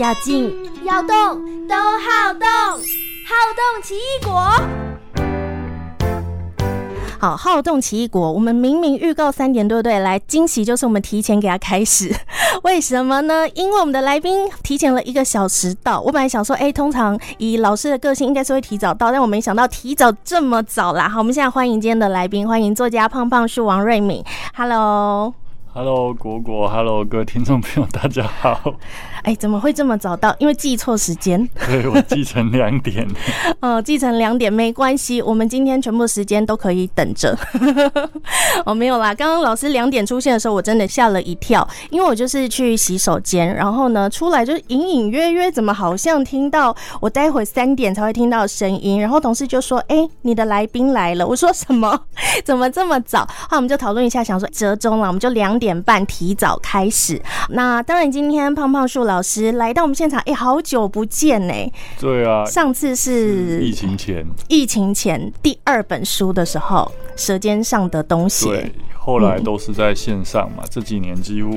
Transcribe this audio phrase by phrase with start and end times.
[0.00, 0.50] 要静
[0.82, 1.12] 要动
[1.68, 4.50] 都好动，好动奇异果。
[7.18, 9.98] 好，好动奇异果，我们明明预告三点，对不对？
[9.98, 12.10] 来，惊喜就是我们提前给他开始，
[12.64, 13.46] 为什么呢？
[13.50, 16.00] 因为我们的来宾提前了一个小时到。
[16.00, 21.10] 我本来想说，哎、通常以老师的个性，应该是会提早到，但我没想到提早这么早啦。
[21.10, 24.24] 好，我们现在欢迎今天的来宾，欢迎作家胖胖树王瑞敏。
[24.56, 25.34] Hello。
[25.72, 28.74] Hello，果果，Hello，各位听众朋友，大家好。
[29.22, 30.34] 哎、欸，怎么会这么早到？
[30.40, 31.48] 因为记错时间。
[31.68, 33.06] 对，我记成两点。
[33.60, 37.38] 哦，记成两点没关系，我们今天全部时间都可以等着。
[38.64, 51.96] 哦，没有啦，刚刚老师两点出现的时候，我真的吓了一跳，因为我就是去洗手间，然后呢出来就隐隐约约，怎么好像听到我待会三点才会听到声音，然后同事就说：“哎、欸，你的来宾来了。”我说：“什么？
[52.44, 55.59] 怎么这么早？”后来我们就讨论一下，想说折中了，我们就两。
[55.60, 61.54] 点半提早开始，那当然今天胖胖树老师来到我们现场，哎、欸，好久不见呢。
[62.00, 66.90] 对啊，上次是，是疫情前，疫情前第二本书的时候，
[67.22, 68.46] 《舌尖上的东西》。
[68.48, 70.62] 对，后来都是在线上嘛。
[70.62, 71.52] 嗯、这几年几乎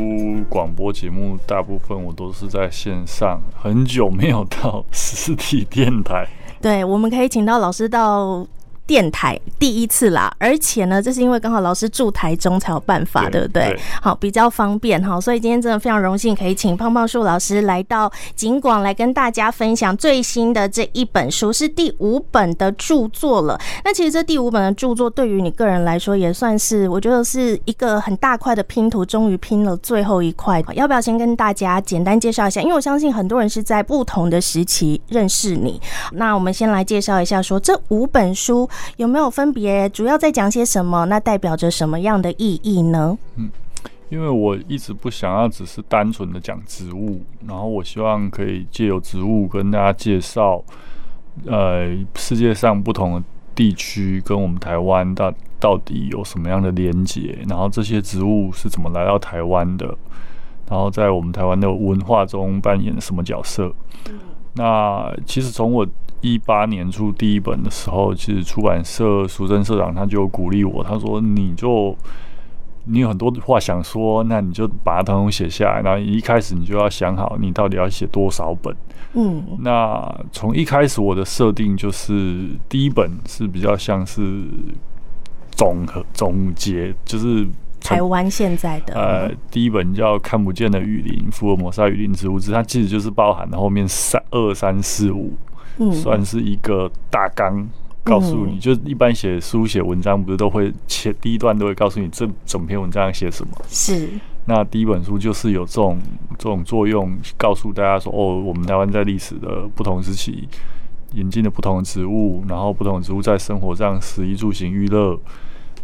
[0.50, 6.28] 广播节目大部分我都是在线上，很久没有到实体电台。
[6.62, 8.46] 对，我们可以请到老师到。
[8.86, 13.64] 电台第一次啦，而且呢，这是因为刚好老师住台中才有办法，对，对不对？
[13.70, 23.58] 对，好，比较方便哈，所以今天真的非常荣幸可以请胖胖树老师来到景广来跟大家分享最新的这一本书，是第五本的著作了。
[23.86, 30.62] 那其实这第五本的著作对于你个人来说也算是，我觉得是一个很大块的拼图，终于拼了最后一块。
[30.74, 32.62] 要不要先跟大家简单介绍一下？
[32.62, 35.82] 因为我相信很多人是在不同的时期认识你。
[36.12, 38.70] 那我们先来介绍一下说，说这五本书。
[38.98, 39.90] 有没有分别？
[39.90, 41.06] 主要在讲些什么？
[41.06, 43.18] 那代表着什么样的意义呢？
[43.36, 43.50] 嗯，
[44.10, 50.64] 因为我一直不想要只是单纯的讲植物，然后我希望可以借由植物跟大家介绍，
[51.46, 53.24] 呃，世界上不同的
[53.56, 59.86] 地区跟我们台湾到到底有什么样的连结，然后这些植物是怎么来到台湾的，
[60.70, 63.74] 然后在我们台湾的文化中扮演什么角色？
[64.54, 65.88] 那其实从我。
[66.24, 71.94] 一八年出第一本的时候，其实出版社淑珍社长他就鼓励我，他说：“你就
[72.86, 75.82] 你有很多话想说，那你就把它统统写下来。
[75.82, 78.74] 然后一开始你就要想好，你到底要写多少本。”
[79.16, 80.02] 嗯，那
[80.32, 84.44] 从一开始我的设定就是第一本是比较像是
[85.52, 87.46] 总和总结，就是
[87.82, 95.34] 台湾现在的呃第一本叫《看不见的雨林：福尔摩沙雨林植物志》，它其实就是包含了后面三二三四五。
[95.92, 97.68] 算是一个大纲，
[98.04, 103.52] 告诉你，就一般写书写文章，不是都会前第一段都会告诉你这整篇文章要写什么？
[103.68, 104.10] 是。
[104.46, 105.98] 那第一本书就是有这种
[106.38, 110.48] 这种作用，告诉大家说，哦，我们台湾在历史的不同时期
[111.14, 115.18] 引进了不同的植物，然后不同的植物在生活上食衣住行娱乐，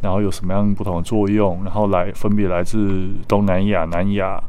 [0.01, 4.41] 然后有什么样不同的作用，然后来分别来自东南亚、南亚。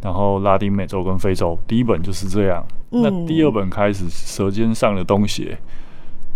[0.00, 2.64] 然后拉丁美洲跟非洲，第一本就是这样。
[2.90, 5.44] 嗯、那第二本开始，《舌尖上的东西》，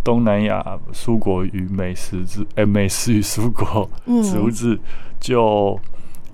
[0.02, 3.88] 东南亚蔬果与美食之，哎，美食与蔬果
[4.22, 4.78] 植物志，
[5.20, 5.78] 就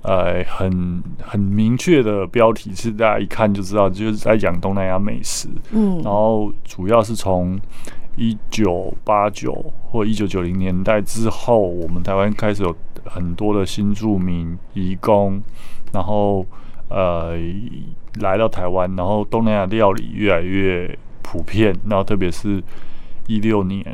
[0.03, 5.49] 呃很很明确的标题，是大家一看就知道，就是在讲东南亚美食。
[5.71, 7.61] 嗯，然后主要是从
[8.17, 9.53] 一九八九
[9.83, 12.75] 或一九九零年代之后，我们台湾开始有
[13.05, 15.41] 很多的新住民移工，
[15.93, 16.45] 然后。
[16.89, 17.37] 呃，
[18.21, 22.63] 来到台湾，然后东南亚料理越来越普遍，然后特别是
[23.27, 23.85] 一六年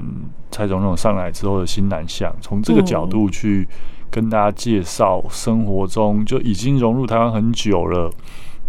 [0.52, 3.66] 蔡总统上来之后的新南向，从这个角度去
[4.12, 8.08] 跟大家介绍生活中就已经融入台湾很久了，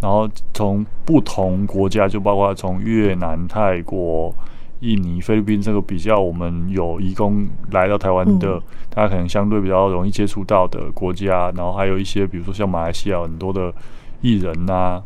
[0.01, 4.33] 然后从不同国家，就包括从越南、泰国、
[4.79, 8.59] 印尼、菲律宾这个比较我们有移工来到台湾的，
[8.89, 13.71] 大家可能相对比较容易接触到的国家，然后还有一些比如说像马来西亚很多的。
[14.25, 15.03] 艺人呐、啊，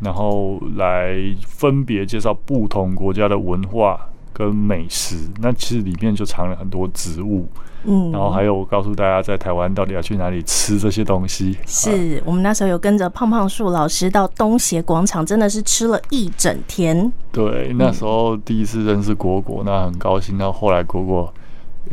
[0.00, 1.16] 然后来
[1.46, 3.98] 分别介绍不同国家的文化
[4.34, 5.16] 跟美食。
[5.40, 7.48] 那其实里面就藏了很多植物，
[7.84, 11.56] 嗯，然后还有告诉大家在台湾到底要去哪里吃这些东西。
[11.66, 17.10] 是、啊、我们那时候有跟着胖胖树老师到东协广场，真的是吃了一整天。
[17.32, 20.36] 对，那时候第一次认识果果，那很高兴。
[20.36, 21.32] 到后来果果。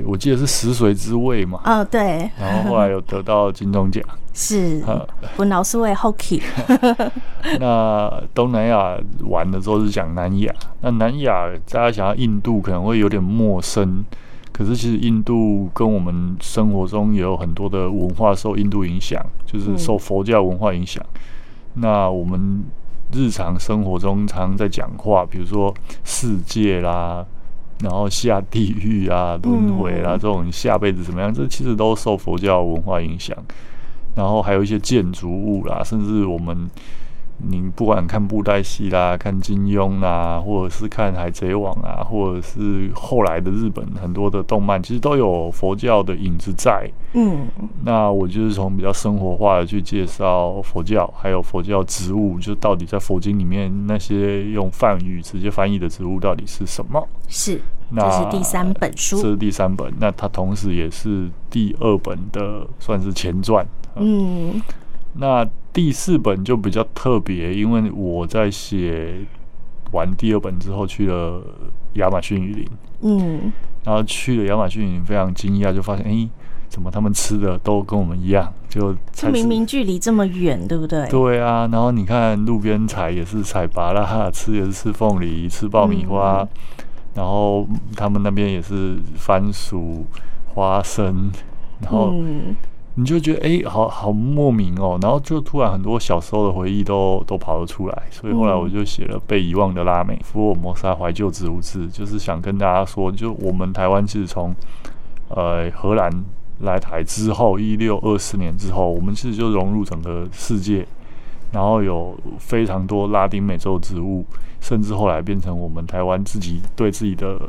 [0.05, 4.03] 我记得是食髓之味嘛，哦对，然后后来有得到金钟奖，
[4.33, 4.83] 是，
[5.35, 6.41] 本老师为 Hockey。
[7.59, 8.97] 那东南亚
[9.27, 14.03] 玩的时候是讲南亚，那南亚大家想要印度可能会有点陌生，
[14.51, 21.03] 可是其实印度跟我们生活中也有很多的文化受印度影响，就是受佛教文化影响。
[21.75, 22.63] 嗯、那我们
[23.11, 25.73] 日常生活中常常在讲话，比如说
[26.03, 27.25] 世界啦，
[27.81, 33.38] 然后下地狱啊、轮回啊，这种下辈子怎么样，这其实都受佛教文化影响。
[34.15, 36.69] 然后还有一些建筑物啦，甚至我们。
[37.39, 46.89] 你不管看布袋戏啦，看金庸啦，或者是看海贼王啊，或者是后来的日本很多的动漫，其实都有佛教的影子在。
[47.13, 47.47] 嗯，
[47.83, 57.07] 那我就是从比较生活化的去介绍佛教，还有佛教植物，就到底在佛经里面那些用梵语直接翻译的植物到底是什么？
[57.27, 57.61] 是，
[57.91, 63.63] 那这是第三本书，这是第三本，那它同时也是第二本的算是前传。
[63.95, 64.59] 嗯。
[65.19, 69.15] 那第四本就比较特别，因为我在写
[69.91, 71.41] 完第二本之后去了
[71.93, 72.67] 亚马逊雨林，
[73.01, 73.51] 嗯，
[73.83, 76.29] 然后去了亚马逊雨林，非常惊讶，就发现，哎、欸，
[76.67, 78.51] 怎么他们吃的都跟我们一样？
[78.69, 81.07] 就这明明距离这么远，对不对？
[81.07, 86.49] 对啊，然后你看路边采也是采芭拉，吃也是吃凤梨，吃爆米花，嗯、
[87.15, 90.05] 然后他们那边也是番薯、
[90.53, 91.31] 花生，
[91.81, 92.13] 然后。
[92.99, 104.51] 你就觉得哎、好好莫名哦，然后就突然很多小时候的回忆都都跑了出来，所以后来我就写了《被遗忘的拉美：福尔摩沙怀旧植物志》，就是想跟大家说，就我们台湾其实从
[105.29, 106.11] 呃荷兰
[106.61, 110.83] 来台之后，一六二四年之后，我们其实就融入整个世界，
[111.51, 114.25] 然后有非常多拉丁美洲植物。
[114.59, 117.39] 甚至后来变成我们台湾自己对自己的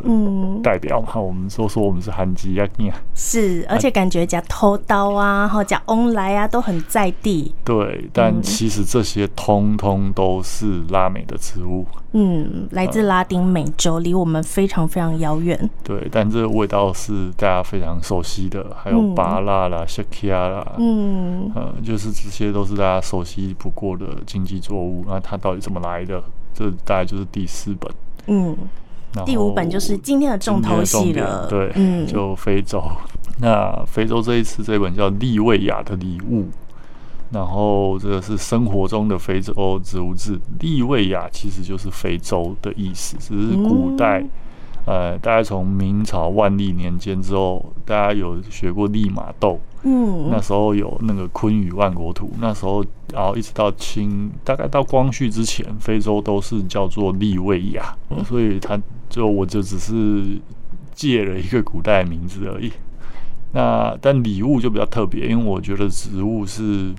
[0.62, 2.68] 代表嘛，嗯、我们说说我们是韩籍啊，
[3.14, 7.54] 是，而且感觉讲偷刀啊，然后讲翁来啊，都很在地。
[7.64, 11.86] 对，但其实这些通通都是拉美的植物。
[12.12, 15.70] 嗯，来自拉丁美洲，离、呃、我们非常非常遥远。
[15.84, 25.04] 对，但这个味道是大家非常熟悉的，还有巴拉啦、雪茄啦，嗯，呃，就是这些都是大家熟悉不过的经济作物。
[25.06, 26.22] 那它到底怎么来的？
[26.54, 27.92] 这大概就是第四本，
[28.26, 28.56] 嗯，
[29.24, 32.82] 第五本就是今天的重头戏了，对，嗯，就非洲。
[33.40, 36.42] 那非洲这一次这本叫《利维亚的礼物》，
[37.30, 40.38] 然后这个是生活中的非洲植物志。
[40.58, 44.24] 利维亚其实就是非洲的意思，只是古代，
[44.86, 49.60] 呃，大概从明朝万历年间之后，大家有学过利玛窦。
[49.84, 60.40] 嗯，那时候有那个《坤舆万国图》，那时候然后一直到清，大概到光绪之前，非洲都是叫做利维亚，嗯、所以他就我就只是
[60.94, 62.72] 借了一个古代名字而已。
[63.52, 66.92] 那但礼物就比较特别，因为我觉得植物是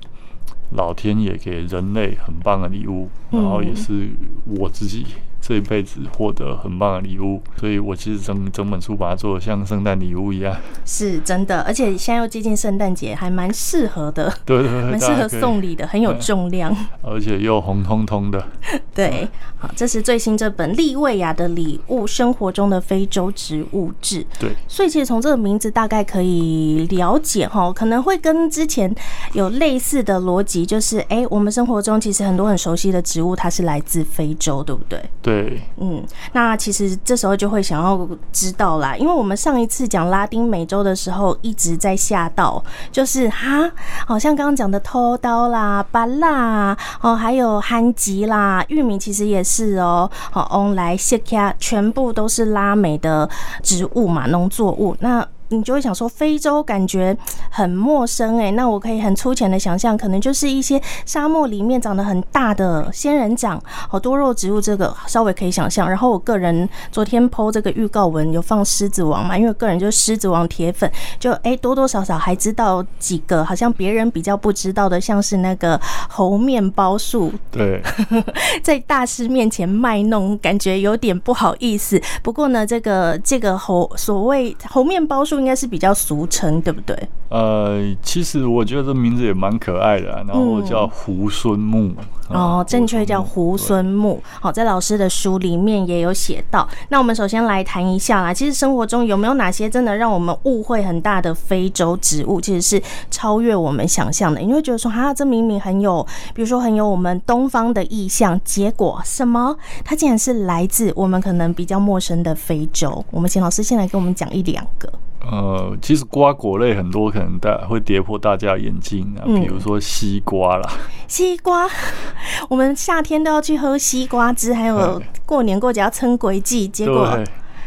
[0.71, 4.09] 老天爷给人类很棒的礼物，然后也是
[4.45, 5.05] 我自己。
[5.49, 10.55] 这一辈子获得很棒的礼物，所以我其实整整本书把它做的像圣诞礼物一样，
[10.85, 18.45] 是真的，而且现在又接近圣诞节，还蛮适合的，对对对， 蛮适合送礼的，很有重量，而且又红彤彤的。
[18.93, 24.21] 对，好，这是最新这本《利维亚的礼物：生活中的非洲植物志》。
[24.39, 28.93] 对，所以其实从这个名字大概可以了解哈，可能会跟之前
[29.33, 35.01] 有类似的逻辑，就是哎，我们生活中其实很多很熟悉的植物，它是来自非洲，对不对？
[35.23, 35.38] 对，
[35.77, 36.03] 嗯，
[36.33, 43.69] 那其实这时候就会想要知道啦，因为我们上一次讲拉丁美洲的时候一直在吓到，就是哈，
[44.05, 53.29] 好像刚刚讲的偷刀啦、芭乐哦，还有憨吉啦、玉米，其实也是哦，好，翁来、谢卡，全部都是拉美的
[53.61, 55.25] 植物嘛，农作物那。
[55.49, 57.15] 你就会想说，非洲感觉
[57.49, 65.89] 很陌生哎，那我可以很粗浅的想象，可能就是一些沙漠里面长得很大的仙人掌，好多肉植物，这个稍微可以想象。
[65.89, 70.89] 然后我个人昨天 po 这个预告文有放狮子王嘛，因为个人就是狮子王铁粉，
[71.19, 77.81] 就哎多多少少还知道几个，好像别人比较不知道的，像是那个猴面包树，对，
[78.61, 81.99] 在大师面前卖弄，感觉有点不好意思。
[82.21, 85.38] 不过呢，这个这个猴所谓猴面包树。
[85.39, 86.95] 应该是比较俗称，对不对？
[87.29, 91.91] 呃，其实我觉得这名字也蛮可爱的，啊，然后叫胡孙木。
[92.31, 94.21] 嗯、哦，正确叫胡孙木。
[94.39, 96.67] 好，在老师的书里面也有写到。
[96.89, 98.33] 那我们首先来谈一下啦。
[98.33, 104.39] 其实生活中有没有哪些真的让我们误会很大的非洲植物，其实是超越我们想象的？
[104.41, 106.05] 你会觉得说，哈，这明明很有，
[106.35, 109.55] 比如说很有我们东方的意象，结果什么？
[109.83, 113.03] 它竟然是来自我们可能比较陌生的非洲。
[113.09, 114.91] 我们请老师先来跟我们讲一两个。
[115.21, 120.69] 呃，其实瓜果类很多，可能大会跌破大家眼镜啊，比如说西瓜啦。
[120.71, 121.67] 嗯、西瓜，
[122.49, 127.17] 我们夏天都要去喝西瓜汁，还有过年过节要撑鬼祭，结果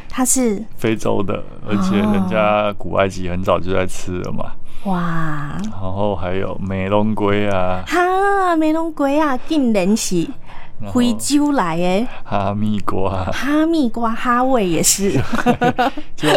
[0.08, 4.52] 它是非洲的，而且人家古埃及很早就在吃了嘛。
[4.84, 5.56] 哇！
[5.70, 10.26] 然后还有美龙龟啊，哈，美龙龟啊，竟然是。
[10.92, 15.12] 非洲来诶，哈密瓜，哈密瓜哈味也是，
[16.16, 16.28] 就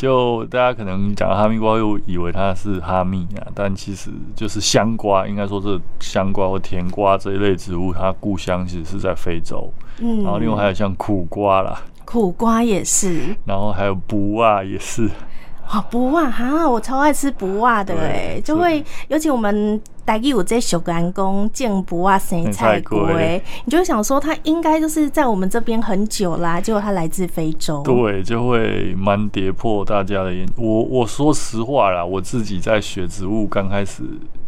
[0.00, 9.70] 就大家可能讲哈密瓜又以为它是哈密啊，但其实就是香瓜，应该说是香瓜或甜瓜这一类植物，它故乡其实是在非洲。
[9.98, 15.06] 嗯，然后另外还有像苦瓜啦，苦瓜也是，然后还有卜啊也是。
[15.72, 16.68] 好卜啊哈！
[16.68, 30.44] 我超爱吃卜啊的哎，就会尤其我们台语有在小干公见卜啊生菜龟，你就会想说它应该就是在我们这边很久啦，结果它来自非洲，对，就会蛮跌破大家的眼。
[30.56, 34.02] 我我说实话啦，我自己在学植物刚开始，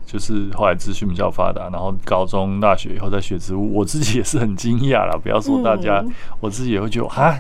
[0.05, 5.17] 就是后来资讯比较发达，然后高中、大学以后在学植物，我自己也是很惊讶啦。
[5.23, 7.39] 不要说大家，嗯、我自己也会觉得哈，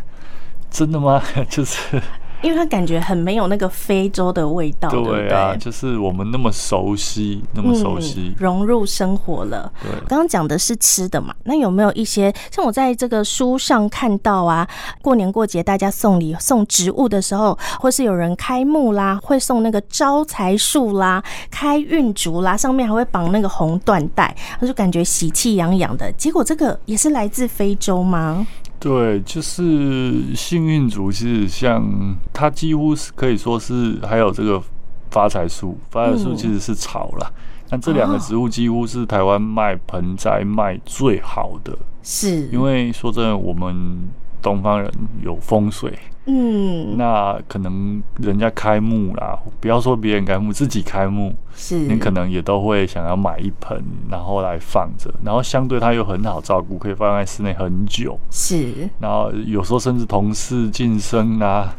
[0.71, 1.21] 真的吗？
[1.51, 2.01] 就是。
[2.43, 9.73] 因为它感觉很没有那个非洲的味道，对啊，就是我们那么熟悉，那么熟悉，嗯、融入生活了。
[9.81, 14.69] 对，刚刚讲的是吃的嘛，那有没有一些像我在这个书上看到啊，
[15.01, 26.11] 过年过节大家送礼送植物的时候，或是有人开幕啦，会送那个招财树啦、开运竹啦，上面还会绑那个红缎带，他就感觉喜气洋洋的。
[26.13, 28.47] 结果这个也是来自非洲吗？
[28.83, 31.85] 对，就是幸运竹，其实像
[32.33, 34.61] 它几乎是可以说是，还有这个
[35.09, 37.31] 发财树，发财树其实是草啦。
[37.71, 44.01] 那、嗯、这两个植物几乎是台湾卖盆栽卖最好的，是因为说真的，我们
[44.43, 44.91] 东方人
[45.23, 45.97] 有风水。
[46.25, 58.17] 嗯，那可能人家开幕啦，不要说别人开幕，自己开幕，是你可能也都会想要买一盆，然后来放着，然后相对它又很好照顾，可以放在室内很久。
[58.31, 61.75] 是，然后有时候甚至同事晋升啊，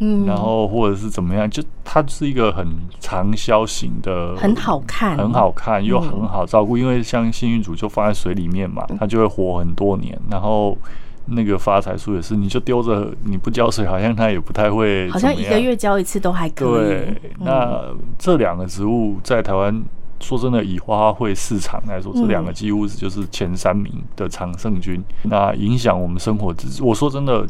[0.00, 2.68] 嗯，然后或者是怎么样，就它是一个很
[3.00, 10.76] 长销型的，很好看，很好看又很好照顾，因为像幸运竹就放在水里面嘛，它就会活很多年，然后。
[11.26, 15.10] 那个发财树也是，你就丢着，你不浇水，好像它也不太会。
[15.10, 16.86] 好像一个月浇一次都还可以。
[16.86, 17.82] 对，那
[18.18, 19.82] 这两个植物在台湾，
[20.20, 25.02] 说真的，以花卉市场来说，这两个几乎是就是前三名的常胜军。
[25.24, 27.44] 那影响我们生活，我说真的，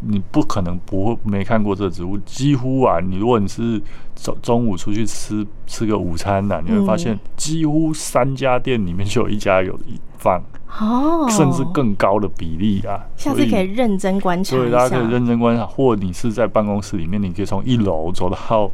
[0.00, 2.18] 你不可能不会没看过这植物。
[2.18, 3.80] 几乎啊，你如果你是
[4.14, 10.42] 中中午出去吃吃个午餐呐，你会发现几乎三家店里面就有一家有一放。
[10.80, 12.98] 哦，甚至更高的比例啊！
[13.16, 18.70] 下次可以认真观察，对，大家可以认真观察，或你是在办公室里面，你可以从一楼走到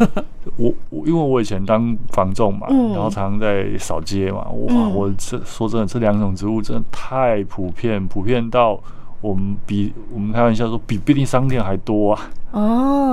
[0.56, 8.80] 我，我因为我以前当房仲嘛，然后常常在扫街嘛，哇，我这说真的，这两种植物真的太普遍，普遍到
[9.20, 12.20] 我们比我们开玩笑说比便利商店还多啊！
[12.52, 12.60] 哦，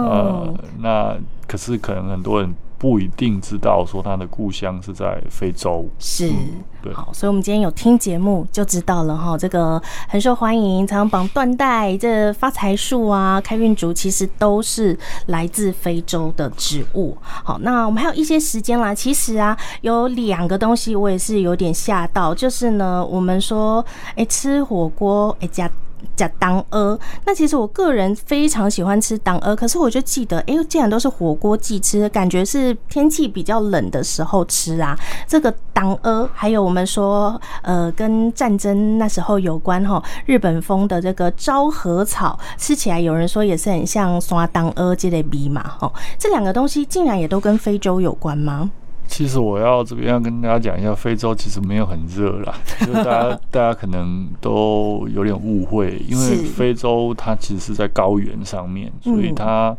[0.10, 2.56] 呃，那可是可能很多人。
[2.82, 6.92] 不一定知道说他的故乡是在非洲，是、嗯、对。
[6.92, 9.38] 好，所以我们今天有听节目就知道了哈。
[9.38, 14.98] 这个很受欢迎，常常绑缎带，这发财树啊、开运竹，其实都是
[15.28, 17.16] 来自非洲的植物。
[17.22, 18.96] 好，那我们还有一些时间啦。
[18.96, 23.86] 其实啊，有两个东西我也是有点吓到，就是呢，我们说，
[24.16, 25.72] 哎、欸，吃火锅，哎、欸，加。
[26.16, 34.98] 加当鹅，那其实我个人非常喜欢吃当鹅，可是我就记得，哎、欸，既然都是火锅季吃，感觉是天气比较冷的时候吃啊。
[35.28, 48.70] 这个当鹅，还有我们说，呃，跟战争那时候有关哈，日本风的这个昭和草，吃起来有人说也是很像刷当鹅这类味嘛，哈，这两个东西竟然也都跟非洲有关吗？
[49.12, 59.76] 其实我要这边要跟大家讲一下，非洲其实没有很热啦， 就大家大家可能都有点误会，因为非洲它其实是在高原上面，所以它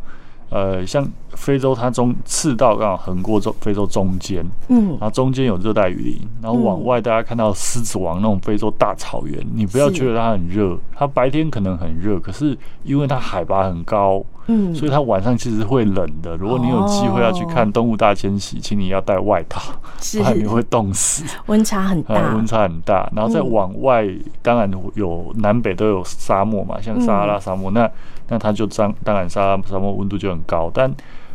[0.52, 1.06] 呃像。
[1.34, 16.36] 非洲它中赤道刚好横过中非洲中间，嗯，然后中间有热带雨林，然后往外大家看到狮子王那种非洲大草原，你不要觉得它很热，它白天可能很热，可是因为它海拔很高，嗯，所以它晚上其实会冷的。
[16.36, 19.72] 如果你有机会要去看动物大迁徙，请你要带外套，
[20.12, 21.24] 不然你会冻死。
[21.46, 23.10] 温差很大，温差很大。
[23.16, 24.06] 然后再往外，
[24.42, 27.90] 当然有南北都有沙漠嘛，像撒哈拉沙漠，那
[28.28, 30.92] 那它就当当然沙沙漠温度就很高，但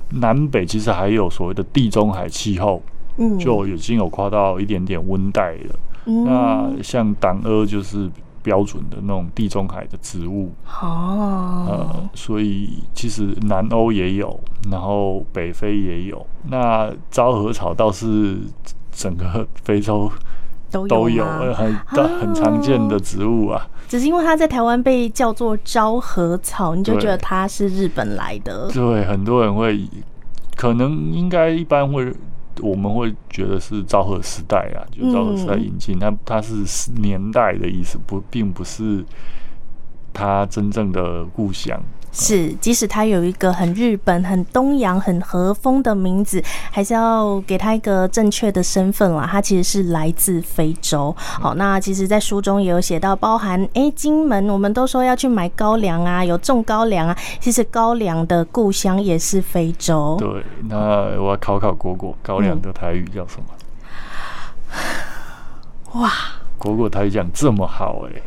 [0.10, 2.82] 南北其实还有所谓的地中海气候，
[3.18, 5.76] 嗯，就已经有跨到一点点温带了。
[6.06, 8.10] 嗯、那像党阿就是
[8.42, 14.40] 标准的那种地中海的植物哦，呃，所以其实南欧也有，
[14.72, 16.26] 然后北非也有。
[16.50, 18.38] 那昭和草倒是
[18.90, 20.10] 整个非洲
[20.72, 21.76] 都有，很
[22.20, 23.68] 很常见的植物啊。
[23.88, 28.68] 只是因为它在台湾被叫做昭和草，你就觉得它是日本来的。
[28.68, 29.88] 对，对，很多人会
[30.56, 32.14] 可能应该一般会
[32.62, 39.06] 我们会觉得是昭和时代啊，就昭和时代引进，它它是年代的意思，不，并不是
[40.12, 41.82] 它真正的故乡。
[42.20, 49.30] 是，即使他有一个很日本、很东洋、很和风的名字，还是要给他一个正确的身份啦。
[49.32, 51.16] 他其实是来自非洲。
[51.18, 57.16] 好，那其实，在书中也有写到，包含哎、欸，金门，我们都说要去买高粱啊，有种高粱啊。
[57.40, 60.18] 其实高粱的故乡也是非洲。
[60.20, 60.76] 对，那
[61.22, 63.46] 我要考考果果，高粱的台语叫什么？
[65.94, 66.12] 嗯、哇，
[66.58, 68.24] 果果台语讲这么好哎、欸。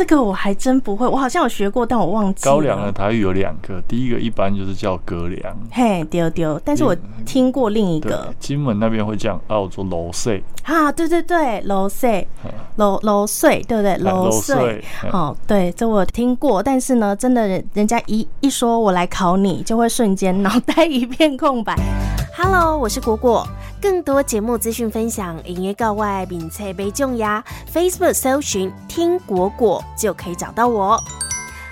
[0.00, 2.50] 这个我还真不会，我好像有学过，但我忘记了。
[2.50, 12.26] 高粱的台语有两个，第一个一般就是叫哥俩，嘿丢丢，但是我听过另一个，金门那边会讲叫做楼碎啊，对对对，楼碎，
[12.76, 13.94] 楼楼岁，对不对？
[13.98, 21.76] 楼岁，哦，对，这我听过，但是呢，真的人人家一一说我来考你，就会瞬间脑袋一片空白。
[22.36, 23.46] Hello，我是果果。
[23.80, 27.42] 更多节目资讯分享，营业告外，并且被重压。
[27.72, 30.96] Facebook 搜寻“听果果”就可以找到我。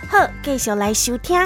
[0.09, 1.39] 好，继续来收听。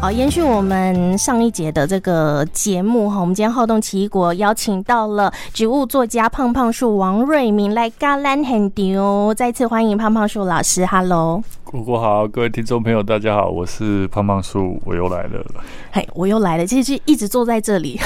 [0.00, 10.84] 好，延续我们上一节的这个节目哈，我们今天好动奇异果邀请到了植物作家胖胖树王瑞民来嘎兰很牛，再次欢迎胖胖树老师。
[10.86, 11.42] Hello。
[11.70, 15.40] 果果好，各位听众朋友，大家好，我是胖胖树，我又来了。
[15.92, 17.96] 嘿，我又来了，其实 一直坐在这里，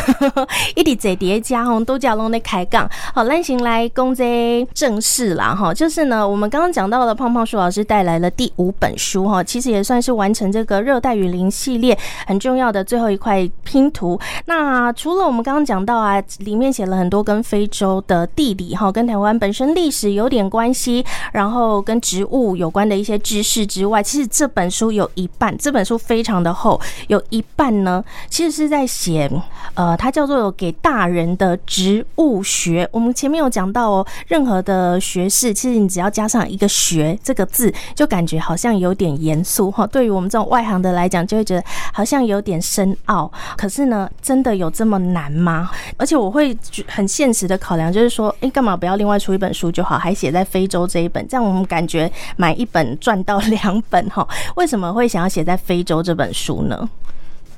[0.77, 2.87] 一直在叠加哦，都叫拢在开杠。
[3.15, 14.21] 好，咱先来公这正式啦哈，就是呢，我们刚刚讲到了胖胖树老师带来了第五本书哈，其实也算是完成这个热带雨林系列很重要的最后一块拼图。
[14.45, 21.03] 那除了我们刚刚讲到啊，里面写了很多跟非洲的地理哈，跟台湾本身历史有点关系，
[21.33, 23.54] 然后跟植物有关的一些知识。
[23.67, 29.31] 之外，其实这本书有一半，这本书非常的厚，有一半呢，其实是在写，
[29.75, 32.89] 呃，它叫做给大人的植物学。
[32.91, 39.87] 我们前面有讲到哦，任何的学士，其实你只要加上一个“学”这个字，就感觉好像有点严肃哈。
[39.87, 43.31] 对于我们这种外行的来讲，就会觉得好像有点深奥。
[43.59, 45.71] 可是呢，真的有这么难吗？
[45.99, 46.57] 而且我会
[46.89, 53.44] 很现实的考量，就是说，哎，干嘛不要另外出一本书就好，还写在非洲这一本，这样我们感觉买一本赚到。
[53.51, 54.27] 两本哈，
[54.57, 56.89] 为什么会想要写在非洲这本书呢？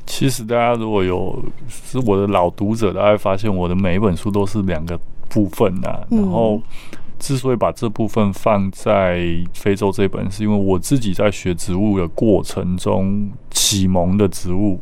[0.06, 6.06] 其实大家如果有是我的老读者，大家会发现我的每一本书都是两个部分啊。
[6.08, 6.62] 然后
[7.18, 9.20] 之所以把这部分放在
[9.52, 14.78] 非洲这本，是因为我自己在学植物的过程中启蒙的植物，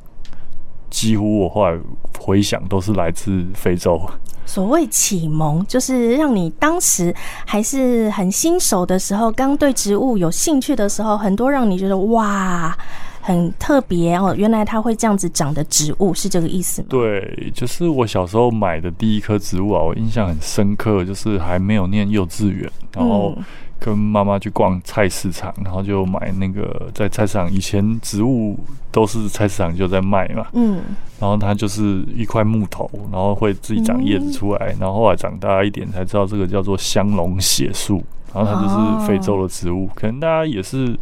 [0.95, 1.77] 几乎我后来
[2.21, 4.01] 回想都是来自非洲。
[4.47, 7.13] 所谓启蒙，就是让你当时
[7.45, 12.77] 还是很新手的时候，刚对植物有兴趣的时候，很多让你觉得哇，
[13.21, 16.87] 很特别哦，原来它会这样子长的植物，是这个意思吗？
[16.91, 23.37] 对，就是我小时候买的第一棵植物啊，我印象很深刻，就是还没有念幼稚园，然后。
[23.85, 28.59] 跟妈妈去逛菜市场，然后就买那个在菜市场以前植物
[28.91, 30.81] 都是菜市场就在卖嘛，嗯，
[31.21, 40.99] 然后它就是一块木头，然后会自己长叶子出来，然后后来长大一点才知道这个叫做香龙血树，然后它就是非洲的植物，可能大家也是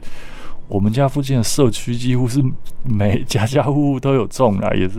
[0.66, 2.42] 我们家附近的社区几乎是
[2.82, 4.98] 每家家户户都有种啦，也是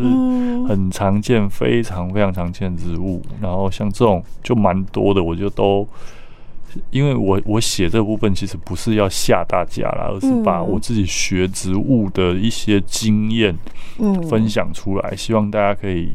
[0.70, 5.86] 很常见，非常非常常见的植物，然后像这种就蛮多的，我就都。
[6.92, 13.56] 因为我我写这部分其实不是要吓大家啦，而是把我自己学植物的一些经验
[14.30, 16.14] 分享出来，希望大家可以。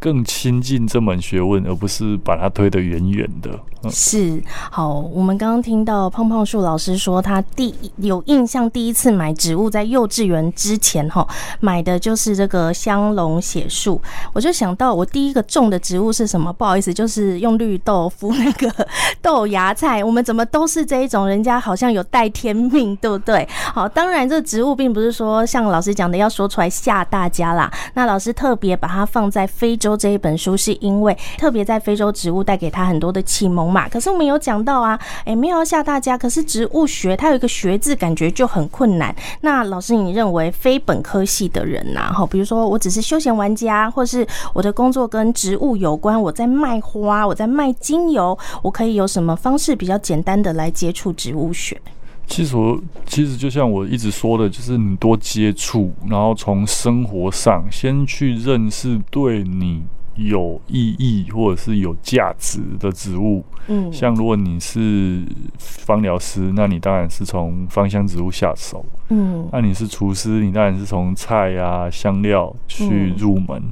[0.00, 3.58] 更亲近这门学问，而不是把它推得远远的。
[3.90, 11.26] 是好，我们刚刚听到胖胖树老师说，他第有印象第一次买植物在幼稚园之前哈，
[11.60, 14.00] 买的就是这个香龙血树。
[14.32, 16.52] 我就想到我第一个种的植物是什么？
[16.52, 18.72] 不好意思，就是用绿豆敷那个
[19.20, 20.02] 豆芽菜。
[20.02, 21.28] 我们怎么都是这一种？
[21.28, 23.46] 人家好像有带天命，对不对？
[23.74, 27.70] 好，当然这植物并不是说像老师讲的要说出来吓大家啦。
[27.94, 29.98] 那老师特别把它放在非洲。
[29.98, 33.88] 这一本书是因为特别在非洲植物带给他很多的启蒙嘛。
[33.88, 36.16] 可是我们有讲到啊，哎，没有要吓大家。
[36.16, 39.14] 可是植物学它有一个学字，感觉就很困难。
[39.42, 51.80] 那老师，你认为非本科系的人呐，哈，比如说我只是休闲玩家，或是我的工作跟植物有关，我在卖花，我在卖精油，我可以有什么方式比较简单的来接触植物学？
[52.26, 59.82] 其实我其实就像我一直说的，就是你多接触，然后从生活上先去认识对你
[60.18, 63.42] 有意义或者是有价值的植物。
[63.68, 65.22] 嗯，像如果你是
[65.58, 68.84] 芳疗师，那你当然是从芳香植物下手。
[69.08, 73.62] 嗯，那你是厨师，你当然是从菜啊香料去入门。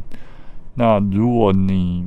[0.75, 2.05] 那如果你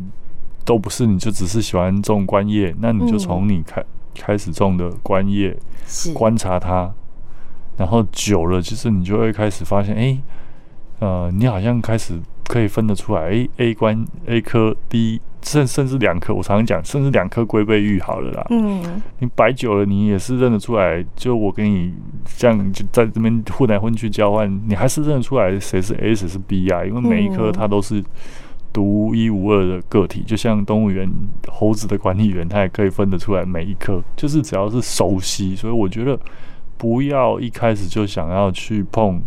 [0.63, 5.57] 都不是，你就只是喜欢种观叶，那你就从你开、嗯、开始种的观叶
[6.13, 6.91] 观察它，
[7.77, 10.21] 然后久了，其实你就会开始发现，哎、欸，
[10.99, 12.13] 呃，你好像开始
[12.49, 15.21] 可以分得出来，哎、欸、，A 关 A 科 D。
[15.41, 18.45] 甚甚至两颗，我常常讲，甚至两颗龟背玉好了啦。
[18.49, 21.01] 嗯，你摆久了，你也是认得出来。
[21.15, 21.93] 就我跟你
[22.35, 26.83] 这样就在这边混来混去交换，你还是认得出来谁是 A 谁是 B 啊？
[26.83, 28.03] 因为每一颗它都是
[28.73, 31.09] 独一无二的个体，就像动物园
[31.47, 34.03] 猴子的管理员，他也可以分得出来每一颗。
[34.17, 36.19] 就是只要是熟悉，所以我觉得
[36.77, 39.21] 不要一开始就想要去碰。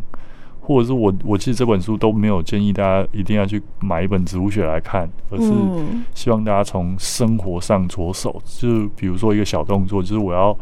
[0.65, 5.53] 或者是我，我其实这本书都没有建议大家一定要去买一本植物学来看，而是
[6.15, 8.41] 希望大家从生活上着手。
[8.45, 10.57] 就比如说一个小动作，就是我要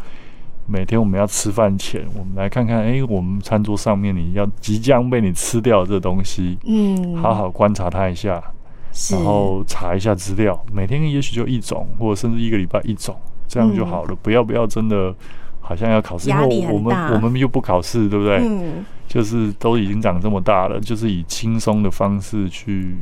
[0.67, 8.43] 每天我们要吃饭前，我们来看看，哎，我们餐桌上面你要即将被你吃掉的这东西，嗯，好好观察它一下，
[9.13, 10.59] 然后查一下资料。
[10.73, 13.15] 每天也许就一种，或者甚至一个礼拜一种，
[13.47, 14.17] 这样就好了。
[14.23, 15.15] 不要不要真的
[15.71, 18.39] 好像要考试，因为我们我们又不考试，对不对？
[18.39, 18.85] 嗯。
[19.07, 22.97] 就是都已经长这么大了，就是以轻松的方式去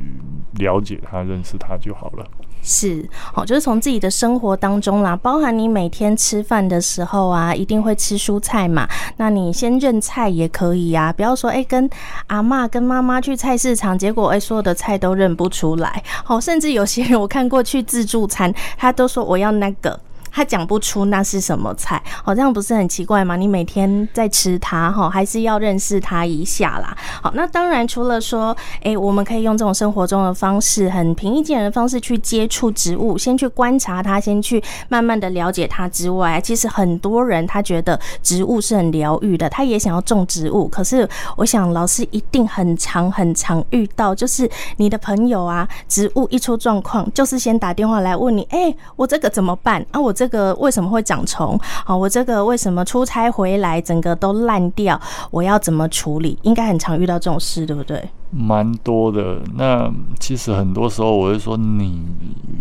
[0.54, 2.24] 了解他、认识他就好了。
[2.62, 8.88] 是，好，就是从自己的生活当中啦，包含你每天吃饭的时候啊，一定会吃蔬菜嘛。
[9.18, 11.90] 那你先认菜也可以啊，不要说哎、欸，跟
[12.28, 16.02] 阿妈、跟妈妈去菜市场，结果哎、欸，所有的菜都认不出来。
[16.24, 20.00] 好，甚至有些人我看过去自助餐，他都说我要那个。
[20.38, 23.34] 他讲不出那是什么菜，好，这样不是很奇怪吗？
[23.34, 26.96] 你每天在吃它，哈，还是要认识它一下啦。
[27.20, 40.68] 好，那当然除了说，哎、我们可以用这种生活中的方式，很平易近人的方式去接触植物，先去观察它，先去慢慢的了解它之外，其实很多人他觉得植物是很疗愈的，他也想要种植物。
[40.68, 50.00] 可是我想老师一定很常很常遇到，就是你的朋友啊，植物一出状况，就是先打电话来问你，哎、我这个怎么办啊？
[50.00, 51.58] 我这这个为什么会长虫？
[51.62, 55.00] 好，我这个为什么出差回来整个都烂掉？
[55.30, 56.38] 我要怎么处理？
[56.42, 58.06] 应该很常遇到这种事，对不对？
[58.30, 59.40] 蛮多的。
[59.54, 62.02] 那其实很多时候，我会说，你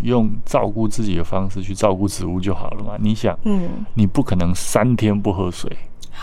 [0.02, 2.94] 用照顾自己的方式去照顾植物就好了嘛。
[2.98, 5.70] 你想，嗯，你不可能三天不喝水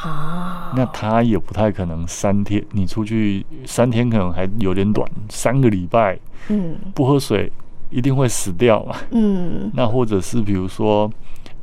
[0.02, 2.66] 啊，那他也不太可能三天。
[2.72, 7.52] 你出去三天可能还有点短，三个礼拜，嗯，不喝水
[7.92, 8.96] 一定会死掉嘛。
[9.12, 11.08] 嗯，那或者是比如说。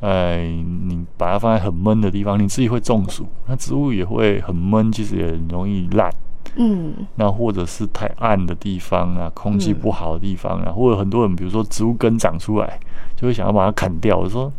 [0.03, 6.11] 哎，你把它放在很闷的地方，你自己会中暑，那植物也会很闷，其实也很容易烂。
[6.57, 12.77] 嗯，那或者是太暗的地方啊，空气不好的地方啊，嗯、或者很多人，比如说植物根长出来，
[13.15, 14.17] 就会想要把它砍掉。
[14.17, 14.51] 我说，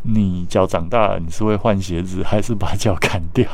[0.00, 3.46] 你脚长大了，你是会换鞋子，还是把脚砍掉？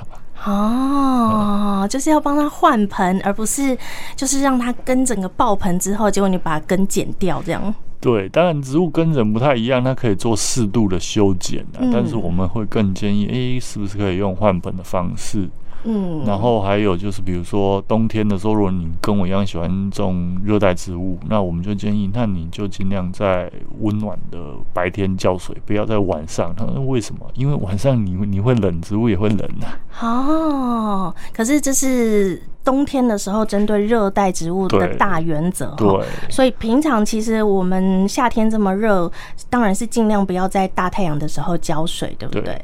[0.45, 3.77] 哦，嗯、 就是要帮它换盆，而不是
[4.15, 7.75] 就是让它根整个爆盆之后，结果你把根剪掉这样。
[8.03, 11.79] 对，当然植物跟人不太一样，它可以做适度的修剪啊。
[11.79, 15.49] 嗯、但是我们会更建议，哎，是不是可以用换盆的方式？
[15.85, 24.39] 嗯，然后还有就是，比如说冬天的时候，如果你跟我一样喜欢种热带植物，那我们就建议，那你就尽量在温暖的
[24.73, 26.55] 白天浇水，不要在晚上。
[26.55, 27.27] 他说为什么？
[27.35, 29.79] 因为晚上你你会冷，植物也会冷啊。
[30.07, 35.75] 哦，可是这是冬天的时候针对热带植物的大原则。
[35.77, 39.11] 对，所以平常其实我们夏天这么热，
[39.51, 42.43] 当然是尽量不要在大太阳的时候浇水，对不对？
[42.43, 42.63] 对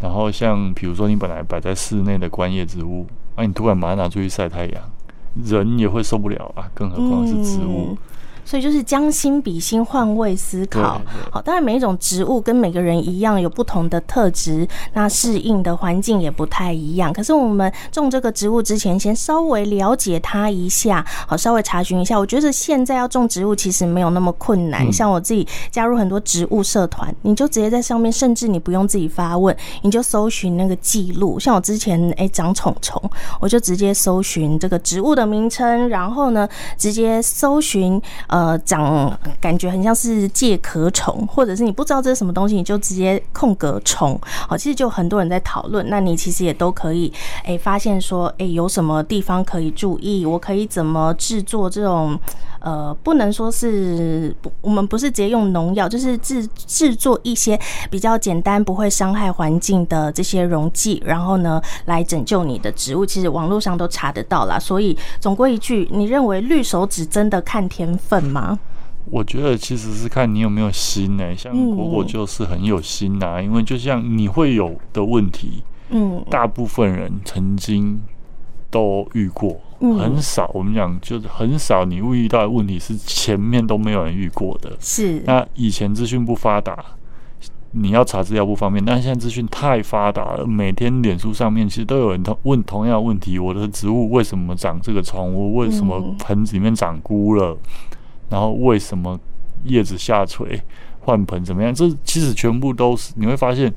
[0.00, 4.82] 然后像比如说你本来摆在室内的观叶植物，那、啊、你突然把它拿出去晒太阳，
[5.44, 7.88] 人也会受不了啊，更何况是植物。
[7.90, 7.98] 嗯
[8.46, 10.98] 所以就是将心比心，换位思考。
[11.32, 17.12] 好，当然每一种植物跟每个人一样，有不同的特质，那适应的环境也不太一样。
[17.12, 22.16] 可是我们种这个植物之前，先稍微了解它一下，好，稍微查询一下。
[22.16, 24.90] 我觉得现在要种植物其实没有那么困难。
[24.92, 31.40] 像我自己加入很多植物社团，你就直接在上面，甚至你不用自己发问，你就搜寻那个记录。
[31.40, 33.02] 像我之前哎、欸、长虫虫，
[33.40, 38.00] 我就直接搜寻这个植物的名称，然后呢，直接搜寻。
[38.28, 44.20] 呃，呃长感觉很像是介壳虫，或者是你不知道这是什么东西，你就直接空格虫。
[44.46, 47.10] 好，其实就很多人在讨论，那你其实也都可以
[47.44, 52.18] 哎、发现说哎、有什么地方可以注意，我可以怎么制作这种
[52.60, 57.58] 呃，不能说是不，我们不是直接用农药，就是制制作一些
[57.90, 63.04] 比较简单、不会伤害环境的这些溶剂，然后呢，来拯救你的植物。
[63.06, 64.58] 其实网络上都查得到啦。
[64.58, 68.58] 所以总归一句，你认为绿手指真的看天分吗？
[69.08, 71.36] 我觉得其实是看你有没有心呢、欸。
[71.36, 78.02] 像果果就是很有心呐、啊，嗯、因为就像你会有的问题，嗯，大部分人曾经
[78.76, 80.50] 都遇过，很少。
[80.52, 84.76] 我们讲就是很少，你会遇到的问题是前面都没有人遇过的。
[84.78, 85.22] 是。
[85.24, 86.84] 那以前资讯不发达，
[87.70, 95.32] 你要查资料不方便，但现在资讯太发达了，每天脸书上面其实都有人同问同样的问题：我的植物为什么长这个虫？
[95.32, 97.56] 我为什么盆子里面长菇了？
[98.28, 99.18] 然后为什么
[99.64, 100.60] 叶子下垂？
[101.00, 101.74] 换盆怎么样？
[101.74, 103.72] 这其实全部都是你会发现。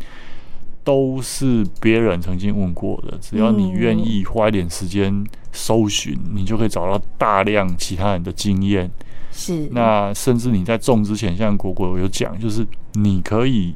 [0.84, 8.89] 都是别人曾经问过的，只要你愿意花一点时间搜寻，嗯，你就可以找到大量其他人的经验。
[9.32, 13.76] 是，那甚至你在种之前，像果果有讲，就是你可以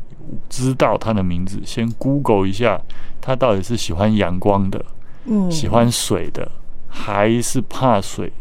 [0.49, 2.81] 知道它的名字，先 Google 一下，
[3.21, 4.83] 它到底是喜欢阳光的，
[5.25, 6.51] 嗯，喜欢水的，
[6.87, 8.33] 还是怕水，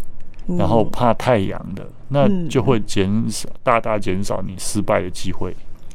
[0.47, 5.55] 然后怕太阳的，那就会减少，大大减少你失败的机会。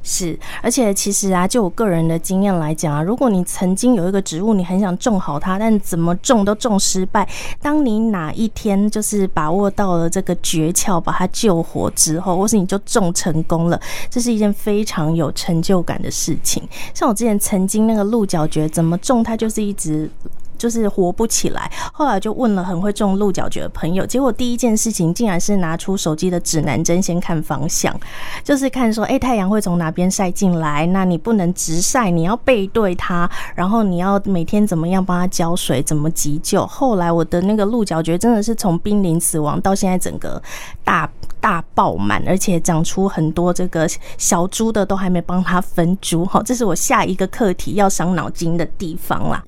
[0.09, 7.27] 是，而且其实啊，就我个人的经验来讲啊，如果你曾经有一个植物，你很想种好它，但怎么种都种失败。
[7.61, 13.77] 当你哪一天就是把握到了这个诀窍，把它救活之后，或是你就种成功了，
[14.09, 16.63] 这是一件非常有成就感的事情。
[16.93, 20.09] 像我之前曾经那个鹿角蕨，怎么种它就是一直。
[20.57, 27.97] 就是活不起来，后来就问了很会种鹿角蕨的朋友，结果第一件事情竟然是拿出手机的指南针先看方向，
[28.43, 36.65] 就是看说，哎、太阳会从哪边晒进来，那你不能直晒，你要背对它，然后你要每天怎么样帮它浇水，怎么急救。
[36.65, 40.41] 后来我的那个鹿角蕨真的是从濒临死亡到现在整个
[40.83, 46.25] 大大爆满，而且长出很多这个小株的，都还没帮它分株。
[46.25, 49.43] 好，这是我下一个课题要伤脑筋的地方啦。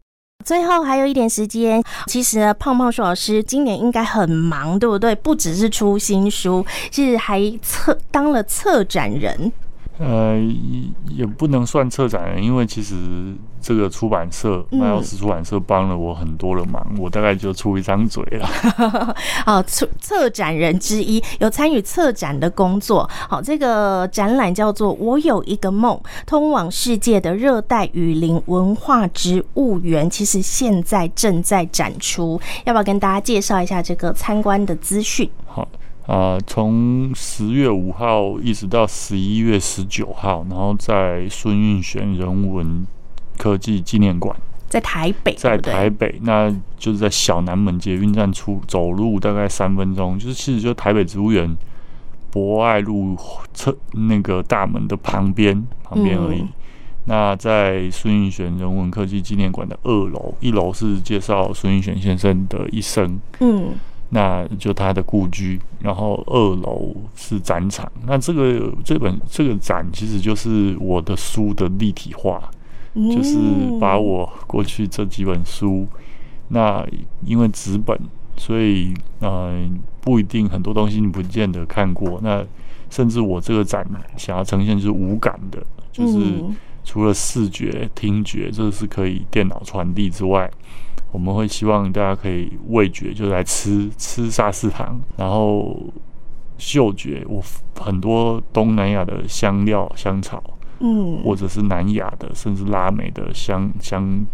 [0.45, 5.13] 最后还有一点时间，其实胖胖树老师今年应该很忙，对不对？
[5.15, 9.51] 不只是出新书，是还策当了策展人。
[9.99, 10.39] 呃，
[11.09, 12.95] 也不能算策展人，因为其实
[13.61, 18.47] 这个出版社麦奥斯出版社帮了我很多的忙，嗯、我大概就出一张嘴了。
[19.45, 23.09] 好， 策策展人之一，有参与策展的工作。
[23.27, 35.29] 好，这个展览叫做《我有一个梦：通往世界的热带雨林文化植物园》，其实现在正在展出，要不要跟大家介绍一下这个参观的资讯？
[35.45, 35.67] 好。
[36.09, 42.83] 啊、呃，从十月五号一直到十一月十九号，然后在孙运璇人文
[43.37, 44.35] 科技纪念馆，
[44.67, 51.55] 在台北，在台北，那就是在小南门捷运站出走路大概三分钟，就是其实就台北植物园
[52.31, 53.15] 博爱路
[53.53, 56.39] 侧那个大门的旁边旁边而已。
[56.39, 56.49] 嗯、
[57.05, 63.19] 那在孙运璇人文科技纪念馆的二楼，一楼是介绍孙运璇先生的一生。
[63.41, 63.73] 嗯。
[64.09, 67.91] 那就他的故居，然后二楼是展场。
[68.07, 72.49] 那这个这本这个展其实就是我的书的立体化，
[72.95, 73.37] 就是
[73.79, 75.87] 把我过去这几本书，
[76.47, 76.83] 那
[77.23, 77.95] 因为纸本，
[78.35, 82.19] 所以嗯不一定很多东西你不见得看过。
[82.23, 82.43] 那
[82.89, 83.85] 甚至我这个展
[84.17, 86.43] 想要呈现就是无感的，就是
[86.83, 90.49] 除了视觉、听觉，这是可以电脑传递之外。
[91.11, 95.75] 我们会希望大家可以味觉，就来吃吃沙士糖，然后
[96.57, 97.41] 嗅觉，我
[97.79, 100.43] 很多东南亚的香料香草，
[100.79, 104.25] 嗯，或者是南亚的，甚至拉美的香香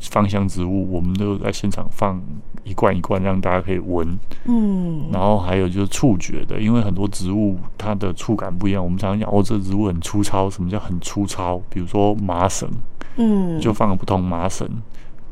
[0.00, 2.20] 芳香植物，我们都在现场放
[2.62, 4.06] 一罐一罐，让大家可以闻，
[4.44, 11.58] 嗯，然后还有就是触觉的，因为很多植物它的触感不一样，我们常常讲哦，这植物很粗糙，什么叫很粗糙？
[11.70, 12.68] 比如说麻绳，
[13.16, 14.68] 嗯，就放了不同麻绳。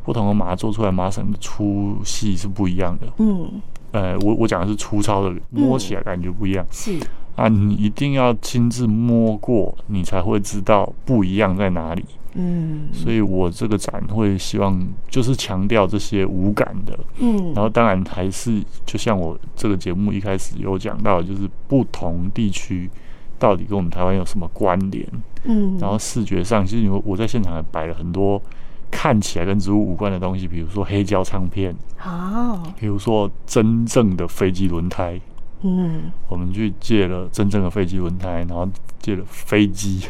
[0.06, 3.08] 不同的麻做出来麻绳的粗细是不一样的。
[3.18, 6.64] 嗯，呃，我我讲的是粗糙的，摸起来感觉不一样。
[6.64, 6.98] 嗯、是
[7.34, 12.04] 啊，你一定要亲自摸过，你才会知道不一样在哪里。
[12.34, 16.96] 嗯，所以我这个展会希望就是强调这些无感的。
[17.18, 22.88] 嗯，然后当然还是就像我这个节目一开始有讲到，就是不同地区
[23.40, 25.04] 到底跟我们台湾有什么关联。
[25.42, 28.40] 嗯，然后视觉上，其实我我在现场还摆了很多。
[28.90, 35.20] 看起来跟植物无关的东西，比如说黑胶唱片，哦，比如说真正的飞机轮胎，
[35.62, 38.68] 嗯，我们去借了真正的飞机轮胎，然后
[39.00, 40.06] 借了飞机，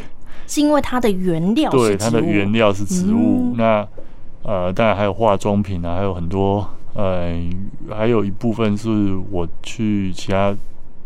[0.46, 3.52] 是因为它的原料对，它的原料是植物。
[3.52, 3.88] 嗯、那
[4.42, 7.34] 呃，当然还有化妆品啊，还有很多，呃，
[7.90, 10.54] 还有一部分是我去其他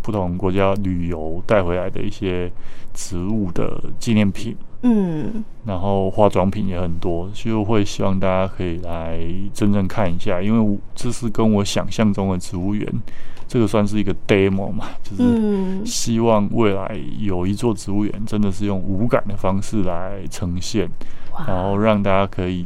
[0.02, 2.50] 不同国家旅游带回来的一些
[2.92, 4.54] 植物的纪念品。
[4.82, 9.18] 嗯，然后化妆品也很多，就会希望大家可以来
[9.52, 12.86] 真正看一下，因为这是跟我想象中的植物园，
[13.46, 20.88] 这个算是一个 demo 嘛， 就是希望未来有一座植物园，真的是用无感的方式来呈现，
[21.46, 22.64] 然后让大家可以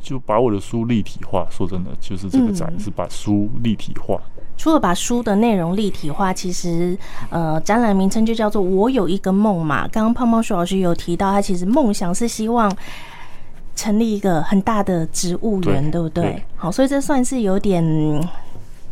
[0.00, 1.46] 就把我的书立体化。
[1.50, 4.20] 说真的，就是这个展是把书立体化。
[4.33, 6.96] 嗯、除了把书的内容立体化，其实
[7.30, 9.88] 呃，展览名称就叫做“我有一个梦”嘛。
[9.88, 12.74] 刚刚胖胖树老师有提到，他其实梦想是希望
[13.74, 16.24] 成立一个很大的植物园，对，对不对？
[16.24, 16.42] 对。
[16.56, 17.84] 好，所以这算是有点。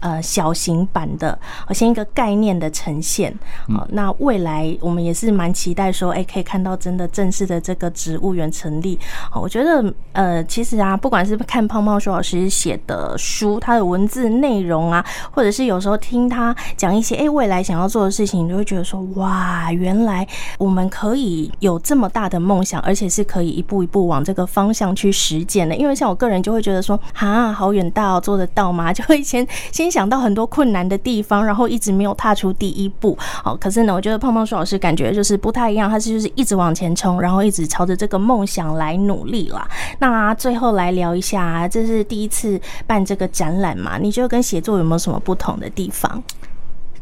[0.02, 3.32] 呃，小型版的，好像一个概念的呈现。
[3.72, 8.98] 好，那未来我们也是蛮期待说，哎，可以看到真的正式的这个植物园成立。
[9.30, 20.26] 好，我觉得，呃，其实啊，不管是看胖胖说老师写的书，他的文字内容啊，或者是有时候听他讲一些，哎，未来想要做的事情，你就会觉得说，哇，原来
[20.58, 25.76] 我们可以有这么大的梦想，而且是可以一步一步往这个方向去实践的。
[25.76, 28.90] 因为像我个人就会觉得说，哈，好远大哦，做得到吗？
[28.92, 29.91] 就会先先。
[29.92, 33.14] 想到很多困难的地方，然后一直没有踏出第一步。
[33.20, 39.68] 好，可是呢，我觉得胖胖树老师感觉就是不太一样，他是就是一直往前冲，然后一直朝着这个梦想来努力啦。
[39.98, 43.98] 那最后来聊一下，这是第一次办这个展览嘛？
[43.98, 46.22] 你觉得跟写作有没有什么不同的地方？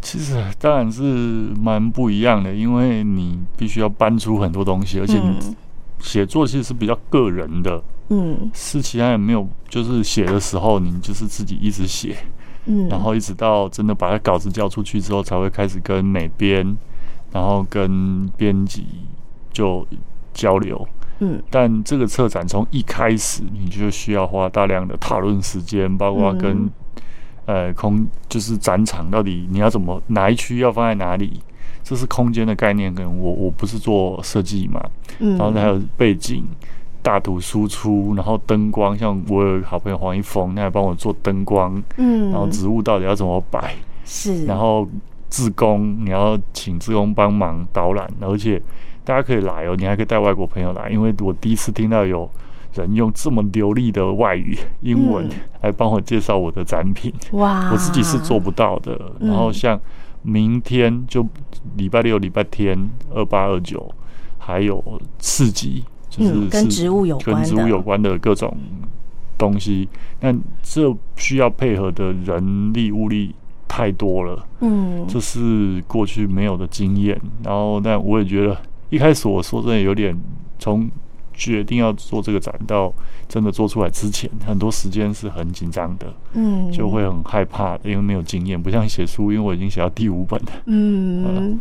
[0.03, 1.03] 其实当然是
[1.61, 5.21] 蛮不一样的，因为你必须要搬出很多东西，而且
[6.01, 7.83] 写作其实是比较个人的。
[8.09, 12.17] 嗯，是其他人没有，就是写的时候你就是自己一直写。
[12.67, 16.77] 嗯，然后一直到真的把他稿子交出去之后，才会开始跟美编，
[17.33, 18.87] 然后跟编辑
[19.53, 19.87] 就
[20.33, 20.87] 交流。
[21.21, 26.71] 嗯，但这个策展从一开始你就需要花大量的讨论时间，包括跟、嗯、
[27.47, 31.41] 呃空就是展场到底你要怎么哪一区要放在哪里，
[31.83, 32.95] 这是空间的概念。
[32.95, 34.81] 跟我我不是做设计嘛，
[35.19, 36.45] 嗯，然后还有背景。
[37.03, 44.89] 大图输出，然后灯光，像我有好朋友黄一峰，他还帮我做灯光，嗯，然后植物到底要怎么摆，是，然后
[45.29, 48.61] 志工你要请志工帮忙导览，而且
[49.05, 52.29] 大家可以来哦，你还可以带外国朋友来，因为我第一次听到有
[52.75, 55.29] 人用这么流利的外语英文
[55.63, 59.01] 来帮我介绍我的展品，哇，我自己是做不到的。
[59.21, 59.81] 然后像
[60.23, 61.27] 明天就
[61.77, 62.79] 礼拜六、礼拜天
[63.15, 63.91] 二八二九
[64.39, 64.83] 还有
[65.19, 65.85] 四集。
[66.11, 68.55] 就是跟植物有关跟植物有关的各种
[69.39, 69.89] 东西，
[70.21, 73.35] 那这需要配合的人力物力
[73.69, 77.19] 太多了，嗯，这是过去没有的经验。
[77.45, 80.15] 然后，但我也觉得一开始我说真的有点，
[80.59, 80.91] 从
[81.33, 82.93] 决定要做这个展到
[83.29, 91.59] 真的做出来之前，很多时间是很紧张的，嗯，就会很害怕，因为没有经验，不像写书，因为我已经写到第五本了，嗯。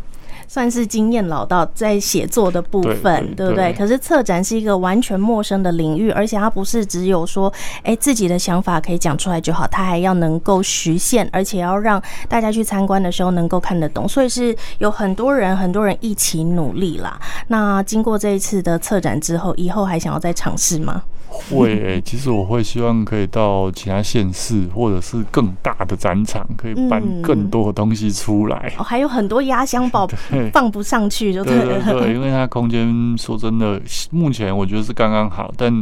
[0.48, 3.72] 算是经验老道，在写作的部分，对，不对？
[3.72, 17.18] 可是策展是一个完全陌生的领域，而且它不是只有说，哎，自己的想法可以讲出来就好，它还要能够实现，而且要让大家去参观的时候能够看得懂，所以是有很多人，很多人一起努力啦。
[17.48, 21.02] 那经过这一次的策展之后，以后还想要再尝试吗？
[21.30, 28.72] 会、欸， 其实我会希望可以到其他县市，或者是更大的展场，可以搬更多的东西出来。
[28.76, 30.08] 哦，还有很多压箱宝
[30.52, 31.44] 放不上去，就。
[31.44, 35.72] 对对对， 因为它空间说真的，目前我觉得是刚刚好，但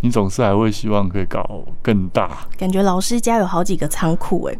[0.00, 2.30] 你总是还会希望可以搞更大。
[2.56, 4.56] 感觉老师家有好几个仓库哎。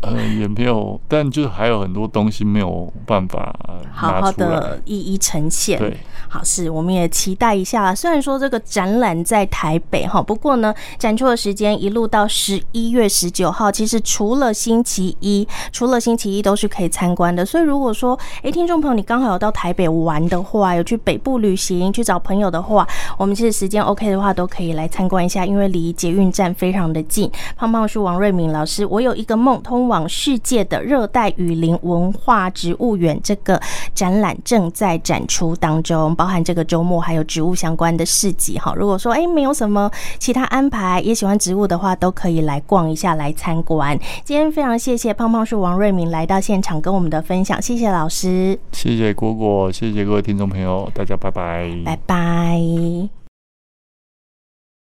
[0.00, 3.54] 呃，也没有，但就是还有很多东西没有办法
[3.92, 5.78] 好好的一一呈现。
[5.78, 5.96] 对，
[6.28, 7.94] 好，是我们也期待一下。
[7.94, 9.09] 虽然说这个展览。
[9.24, 17.44] 在台北哈，不过呢，展出的时间一路到十一月十九号，其实除了星期一，除了星期一都是可以参观的。
[17.44, 22.86] 所以如果说，诶，听众朋友，你刚好有到台北玩的话，有去北部旅行去找朋友的话，
[23.18, 27.30] 我们其实时间 OK 的话，都可以来参观一下，因为离捷运站非常的近。
[27.56, 33.60] 胖胖叔王瑞敏老师，我有一个梦，通往世界的热带雨林文化植物园这个
[33.94, 38.74] 展览正在展出当中，包含这个周末还有植物相关的市集哈。
[38.76, 43.98] 如果说哎，没有什么其他安排，也喜欢植物的话，都可以来逛一下，来参观。
[44.24, 53.19] 今天非常谢谢胖胖树王瑞明来到现场跟我们的分享，谢谢老师，谢谢果果，谢谢各位听众朋友，大家拜拜，拜拜。